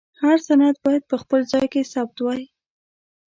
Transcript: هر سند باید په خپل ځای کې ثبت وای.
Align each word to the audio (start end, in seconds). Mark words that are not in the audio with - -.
هر 0.21 0.37
سند 0.47 0.75
باید 0.85 1.03
په 1.11 1.15
خپل 1.21 1.41
ځای 1.51 1.65
کې 1.73 1.89
ثبت 1.93 2.17
وای. 2.21 2.43